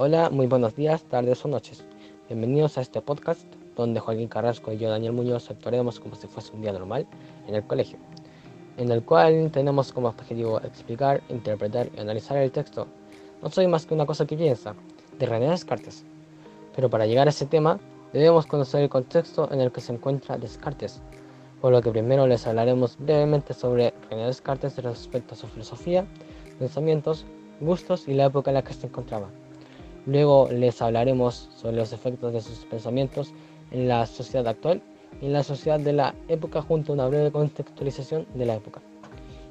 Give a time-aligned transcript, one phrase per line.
[0.00, 1.82] Hola, muy buenos días, tardes o noches.
[2.28, 3.40] Bienvenidos a este podcast
[3.74, 7.04] donde Joaquín Carrasco y yo, Daniel Muñoz, actuaremos como si fuese un día normal
[7.48, 7.98] en el colegio,
[8.76, 12.86] en el cual tenemos como objetivo explicar, interpretar y analizar el texto.
[13.42, 14.76] No soy más que una cosa que piensa,
[15.18, 16.04] de René Descartes.
[16.76, 17.80] Pero para llegar a ese tema,
[18.12, 21.02] debemos conocer el contexto en el que se encuentra Descartes,
[21.60, 26.06] por lo que primero les hablaremos brevemente sobre René Descartes respecto a su filosofía,
[26.60, 27.26] pensamientos,
[27.60, 29.28] gustos y la época en la que se encontraba.
[30.06, 33.32] Luego les hablaremos sobre los efectos de sus pensamientos
[33.70, 34.82] en la sociedad actual
[35.20, 38.80] y en la sociedad de la época junto a una breve contextualización de la época.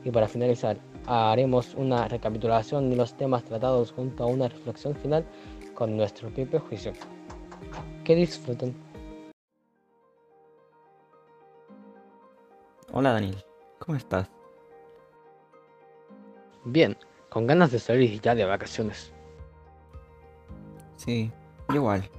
[0.04, 5.26] Y para finalizar, haremos una recapitulación de los temas tratados junto a una reflexión final
[5.74, 6.94] con nuestro propio juicio.
[8.04, 8.76] Que disfruten.
[12.94, 13.38] Hola Daniel,
[13.80, 14.30] ¿cómo estás?
[16.64, 16.98] Bien,
[17.30, 19.14] con ganas de salir ya de vacaciones.
[21.08, 21.32] Sí,
[21.74, 22.12] igual.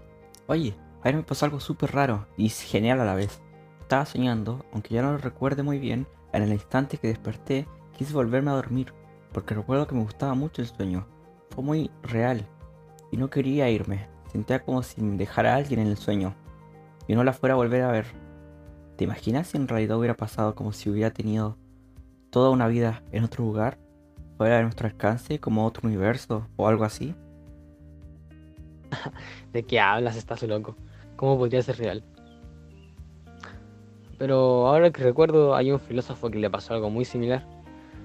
[0.47, 3.42] Oye, ayer me pasó algo súper raro y genial a la vez.
[3.83, 8.14] Estaba soñando, aunque ya no lo recuerde muy bien, en el instante que desperté quise
[8.14, 8.94] volverme a dormir,
[9.34, 11.06] porque recuerdo que me gustaba mucho el sueño.
[11.50, 12.47] Fue muy real
[13.11, 14.09] y no quería irme.
[14.33, 16.34] Sentía como si me dejara alguien en el sueño
[17.06, 18.06] y no la fuera a volver a ver.
[18.97, 21.59] ¿Te imaginas si en realidad hubiera pasado como si hubiera tenido
[22.31, 23.78] toda una vida en otro lugar,
[24.39, 27.14] fuera de nuestro alcance, como otro universo o algo así?
[29.53, 30.17] ¿De qué hablas?
[30.17, 30.77] Estás loco.
[31.17, 32.05] ¿Cómo podría ser real?
[34.19, 37.47] Pero ahora que recuerdo, hay un filósofo que le pasó algo muy similar.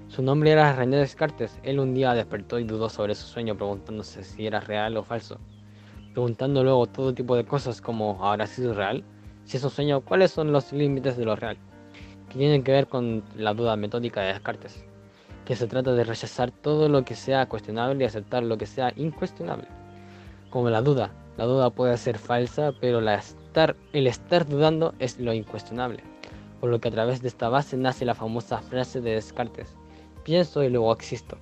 [0.08, 1.58] Su nombre era René Descartes.
[1.64, 5.40] Él un día despertó y dudó sobre su sueño, preguntándose si era real o falso.
[6.12, 9.02] Preguntando luego todo tipo de cosas como ¿habrá sido real?
[9.44, 11.56] Si es un sueño, ¿cuáles son los límites de lo real?
[12.28, 14.84] Que tienen que ver con la duda metódica de Descartes.
[15.44, 18.92] Que se trata de rechazar todo lo que sea cuestionable y aceptar lo que sea
[18.96, 19.66] incuestionable.
[20.54, 21.10] Como la duda.
[21.36, 26.04] La duda puede ser falsa, pero el estar dudando es lo incuestionable.
[26.60, 29.74] Por lo que a través de esta base nace la famosa frase de Descartes
[30.22, 31.38] pienso y luego existo,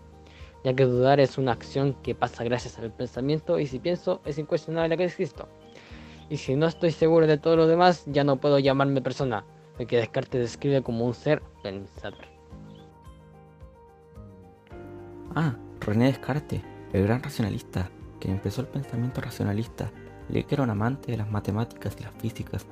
[0.65, 4.39] ya que dudar es una acción que pasa gracias al pensamiento y si pienso es
[4.39, 5.47] incuestionable que existo.
[6.31, 9.45] Y si no estoy seguro de todo lo demás, ya no puedo llamarme persona,
[9.79, 12.25] lo que Descartes describe como un ser pensador.
[15.35, 16.63] Ah, René Descartes,
[16.95, 17.91] el gran racionalista,
[18.23, 19.91] que empezó el pensamiento racionalista,
[20.33, 22.65] que era un amante de las matemáticas y las físicas.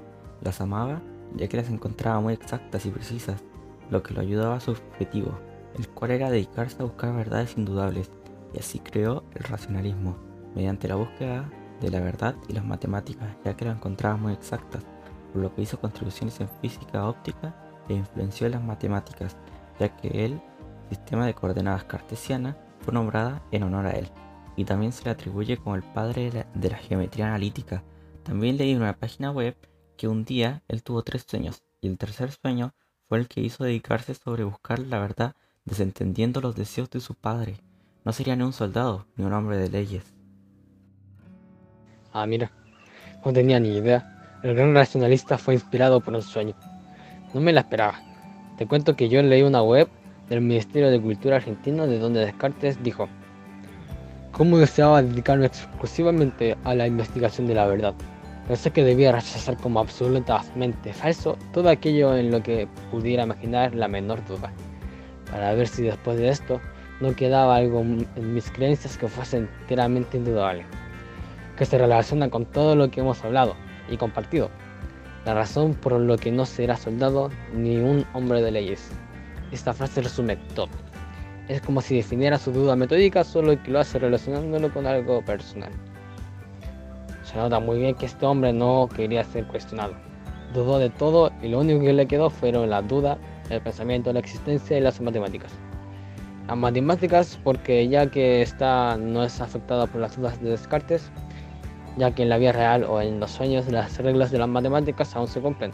[0.42, 1.02] Las amaba
[1.34, 3.42] ya que las encontraba muy exactas y precisas,
[3.90, 5.36] lo que lo ayudaba a su objetivo,
[5.76, 8.12] el cual era dedicarse a buscar verdades indudables,
[8.54, 10.16] y así creó el racionalismo,
[10.54, 11.50] mediante la búsqueda
[11.80, 14.84] de la verdad y las matemáticas, ya que las encontraba muy exactas,
[15.32, 17.56] por lo que hizo contribuciones en física óptica
[17.88, 19.36] e influenció en las matemáticas,
[19.80, 20.40] ya que el
[20.90, 24.08] sistema de coordenadas cartesiana fue nombrada en honor a él,
[24.60, 27.82] y también se le atribuye como el padre de la geometría analítica.
[28.24, 29.56] También leí en una página web
[29.96, 32.74] que un día él tuvo tres sueños, y el tercer sueño
[33.08, 35.34] fue el que hizo dedicarse sobre buscar la verdad
[35.64, 37.56] desentendiendo los deseos de su padre.
[38.04, 40.04] No sería ni un soldado ni un hombre de leyes.
[42.12, 42.52] Ah, mira,
[43.24, 44.38] no tenía ni idea.
[44.42, 46.54] El gran racionalista fue inspirado por un sueño.
[47.32, 47.98] No me la esperaba.
[48.58, 49.88] Te cuento que yo leí una web
[50.28, 53.08] del Ministerio de Cultura argentino de donde Descartes dijo,
[54.32, 57.94] ¿cómo deseaba dedicarme exclusivamente a la investigación de la verdad?
[58.46, 63.88] Pensé que debía rechazar como absolutamente falso todo aquello en lo que pudiera imaginar la
[63.88, 64.52] menor duda
[65.30, 66.60] para ver si después de esto
[67.00, 70.64] no quedaba algo en mis creencias que fuese enteramente indudable,
[71.56, 73.54] que se relaciona con todo lo que hemos hablado
[73.88, 74.50] y compartido,
[75.24, 78.90] la razón por lo que no será soldado ni un hombre de leyes.
[79.52, 80.89] Esta frase resume todo.
[81.50, 85.72] Es como si definiera su duda metódica, solo que lo hace relacionándolo con algo personal.
[87.24, 89.94] Se nota muy bien que este hombre no quería ser cuestionado.
[90.54, 93.18] Dudó de todo y lo único que le quedó fueron la duda
[93.48, 95.50] el pensamiento, la existencia y las matemáticas.
[96.46, 101.10] Las matemáticas porque ya que esta no es afectada por las dudas de Descartes,
[101.96, 105.16] ya que en la vida real o en los sueños las reglas de las matemáticas
[105.16, 105.72] aún se cumplen.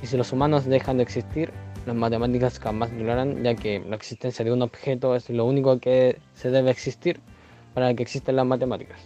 [0.00, 1.52] Y si los humanos dejan de existir,
[1.86, 6.18] las matemáticas jamás durarán, ya que la existencia de un objeto es lo único que
[6.34, 7.20] se debe existir
[7.74, 9.00] para que existan las matemáticas.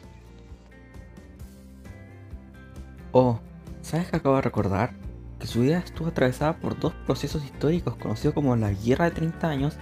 [3.12, 3.38] Oh,
[3.82, 4.94] ¿sabes qué acabo de recordar?
[5.40, 9.48] que su vida estuvo atravesada por dos procesos históricos conocidos como la Guerra de 30
[9.48, 9.76] años,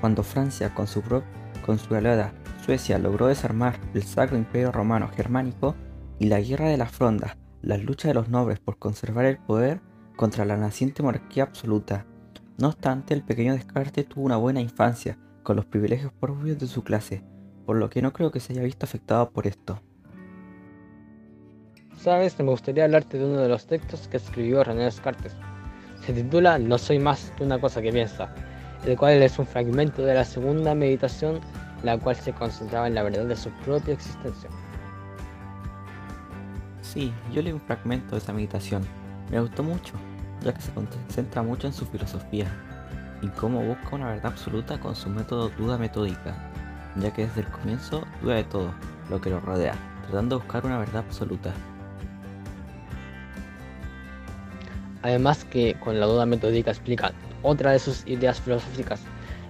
[0.00, 1.02] cuando Francia con su,
[1.66, 2.32] con su aliada
[2.64, 5.74] Suecia logró desarmar el Sacro Imperio Romano Germánico,
[6.18, 9.80] y la Guerra de las Frondas, la lucha de los nobles por conservar el poder
[10.16, 12.06] contra la naciente monarquía absoluta.
[12.60, 16.84] No obstante, el pequeño Descartes tuvo una buena infancia, con los privilegios propios de su
[16.84, 17.24] clase,
[17.64, 19.80] por lo que no creo que se haya visto afectado por esto.
[21.96, 25.34] sabes, me gustaría hablarte de uno de los textos que escribió René Descartes.
[26.04, 28.34] Se titula No soy más que una cosa que piensa,
[28.84, 31.40] el cual es un fragmento de la segunda meditación,
[31.82, 34.50] la cual se concentraba en la verdad de su propia existencia.
[36.82, 38.82] Sí, yo leí un fragmento de esa meditación.
[39.30, 39.94] Me gustó mucho,
[40.42, 42.46] ya que se concentra mucho en su filosofía
[43.22, 46.34] y cómo busca una verdad absoluta con su método duda metódica,
[46.96, 48.74] ya que desde el comienzo duda de todo
[49.08, 51.52] lo que lo rodea, tratando de buscar una verdad absoluta.
[55.02, 57.12] Además que con la duda metódica explica
[57.42, 59.00] otra de sus ideas filosóficas,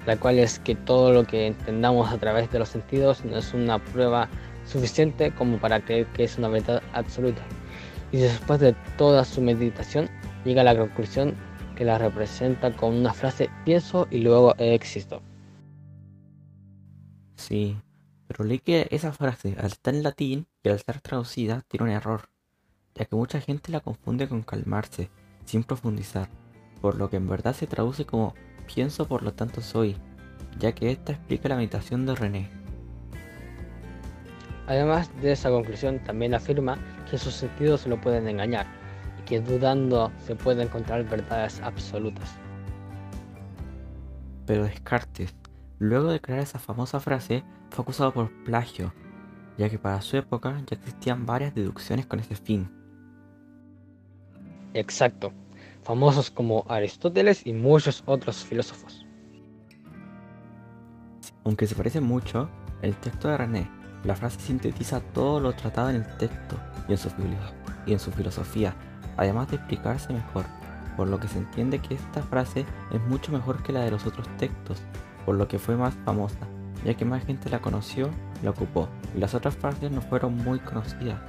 [0.07, 3.53] la cual es que todo lo que entendamos a través de los sentidos no es
[3.53, 4.29] una prueba
[4.65, 7.43] suficiente como para creer que es una verdad absoluta.
[8.13, 10.09] Y después de toda su meditación
[10.45, 11.35] llega a la conclusión
[11.77, 15.23] que la representa con una frase pienso y luego existo.
[17.37, 17.77] Sí,
[18.27, 21.91] pero leí que esa frase al estar en latín y al estar traducida tiene un
[21.91, 22.29] error,
[22.95, 25.11] ya que mucha gente la confunde con calmarse,
[25.47, 26.29] sin profundizar,
[26.81, 28.35] por lo que en verdad se traduce como
[28.73, 29.97] pienso por lo tanto soy,
[30.59, 32.51] ya que esta explica la meditación de René.
[34.67, 36.79] Además de esa conclusión, también afirma
[37.11, 38.67] que sus sentidos se lo pueden engañar
[39.31, 42.35] que dudando se pueden encontrar verdades absolutas.
[44.44, 45.37] Pero Descartes,
[45.79, 48.93] luego de crear esa famosa frase, fue acusado por plagio,
[49.56, 52.69] ya que para su época ya existían varias deducciones con ese fin.
[54.75, 55.33] Exacto,
[55.85, 59.06] famosos como Aristóteles y muchos otros filósofos.
[61.44, 62.50] Aunque se parece mucho,
[62.83, 63.71] el texto de René,
[64.03, 67.11] la frase sintetiza todo lo tratado en el texto y en su,
[67.87, 68.75] y en su filosofía,
[69.21, 70.47] además de explicarse mejor,
[70.97, 74.07] por lo que se entiende que esta frase es mucho mejor que la de los
[74.07, 74.83] otros textos,
[75.27, 76.39] por lo que fue más famosa,
[76.87, 78.09] ya que más gente la conoció
[78.43, 81.21] la ocupó, y las otras frases no fueron muy conocidas,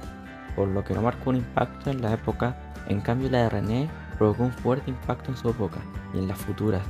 [0.56, 2.56] por lo que no marcó un impacto en la época,
[2.88, 5.78] en cambio la de René provocó un fuerte impacto en su época
[6.14, 6.82] y en las futuras.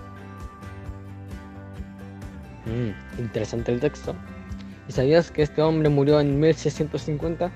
[2.64, 4.14] Mm, interesante el texto.
[4.88, 7.50] ¿Y sabías que este hombre murió en 1650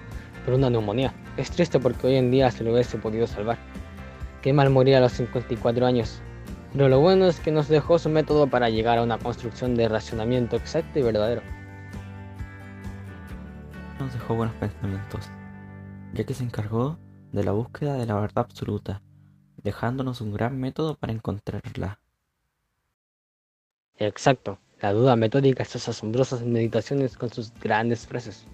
[0.47, 1.13] por una neumonía?
[1.37, 3.59] Es triste porque hoy en día se lo hubiese podido salvar.
[4.41, 6.23] Qué mal morir a los 54 años.
[6.73, 9.89] Pero lo bueno es que nos dejó su método para llegar a una construcción de
[9.89, 11.43] racionamiento exacto y verdadero.
[13.99, 15.29] Nos dejó buenos pensamientos,
[16.15, 16.97] ya que se encargó
[17.33, 19.03] de la búsqueda de la verdad absoluta,
[19.63, 21.99] dejándonos un gran método para encontrarla.
[23.99, 28.47] Exacto, la duda metódica, estas asombrosas meditaciones con sus grandes frases.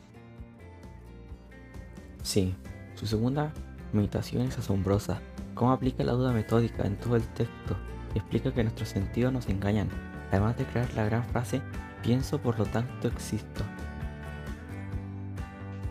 [2.23, 2.55] Sí,
[2.95, 3.53] su segunda
[3.93, 5.21] meditación es asombrosa,
[5.55, 7.77] cómo aplica la duda metódica en todo el texto
[8.15, 9.89] y explica que nuestros sentidos nos engañan,
[10.31, 11.61] además de crear la gran frase
[12.03, 13.65] pienso por lo tanto existo.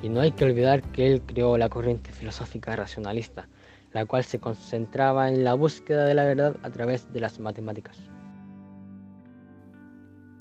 [0.01, 3.47] Y no hay que olvidar que él creó la corriente filosófica racionalista,
[3.93, 7.97] la cual se concentraba en la búsqueda de la verdad a través de las matemáticas.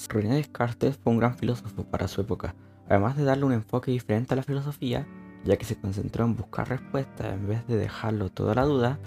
[0.08, 2.54] René Descartes fue un gran filósofo para su época,
[2.88, 5.06] además de darle un enfoque diferente a la filosofía,
[5.44, 8.98] ya que se concentró en buscar respuestas en vez de dejarlo toda la duda,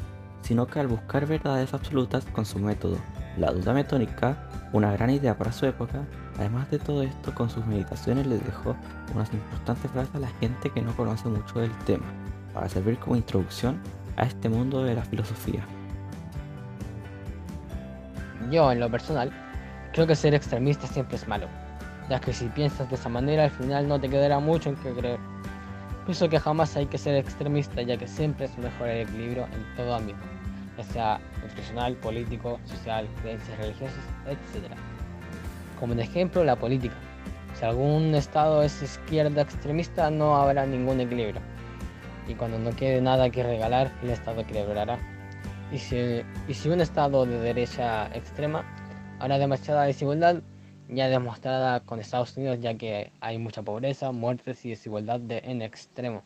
[0.42, 2.98] sino que al buscar verdades absolutas con su método,
[3.38, 6.06] la duda metódica, una gran idea para su época,
[6.38, 8.76] además de todo esto con sus meditaciones les dejó
[9.14, 12.06] unas importantes frases a la gente que no conoce mucho del tema,
[12.54, 13.80] para servir como introducción
[14.18, 15.66] a este mundo de la filosofía.
[18.52, 19.32] Yo, en lo personal,
[19.94, 21.48] creo que ser extremista siempre es malo,
[22.10, 24.92] ya que si piensas de esa manera al final no te quedará mucho en qué
[24.94, 25.33] creer.
[26.06, 29.76] Pienso que jamás hay que ser extremista, ya que siempre es mejor el equilibrio en
[29.78, 30.20] todo ámbito,
[30.78, 34.74] ya sea nutricional, político, social, creencias religiosas, etc.
[35.80, 36.96] Como un ejemplo, la política.
[37.58, 41.40] Si algún estado es izquierda extremista, no habrá ningún equilibrio.
[42.28, 45.00] Y cuando no quede nada que regalar, el estado quebrará.
[45.72, 48.66] Y si, y si un estado de derecha extrema
[49.20, 50.42] habrá demasiada desigualdad,
[50.90, 55.62] ya demostrada con Estados Unidos, ya que hay mucha pobreza, muertes y desigualdad de, en
[55.62, 56.24] extremo.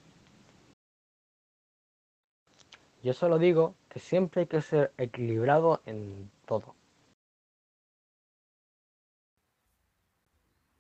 [3.04, 6.76] Yo solo digo que siempre hay que ser equilibrado en todo.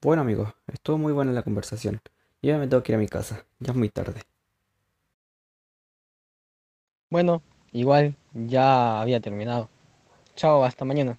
[0.01, 2.01] Bueno amigos, estuvo muy buena la conversación.
[2.41, 4.21] Yo ya me tengo que ir a mi casa, ya es muy tarde.
[7.09, 7.41] Bueno,
[7.71, 9.69] igual ya había terminado.
[10.35, 11.17] Chao, hasta mañana.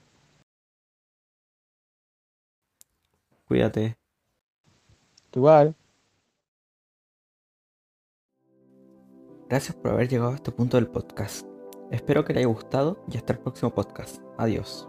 [3.49, 3.99] Cuídate.
[5.35, 5.75] Igual.
[9.49, 11.47] Gracias por haber llegado a este punto del podcast.
[11.91, 14.23] Espero que le haya gustado y hasta el próximo podcast.
[14.37, 14.87] Adiós.